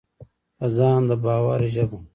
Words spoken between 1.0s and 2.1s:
د باور ژبه: